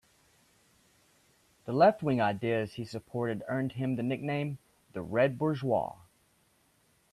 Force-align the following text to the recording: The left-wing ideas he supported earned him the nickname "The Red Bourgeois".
The 1.65 1.73
left-wing 1.73 2.19
ideas 2.19 2.73
he 2.73 2.85
supported 2.85 3.43
earned 3.47 3.73
him 3.73 3.97
the 3.97 4.01
nickname 4.01 4.57
"The 4.93 5.03
Red 5.03 5.37
Bourgeois". 5.37 5.93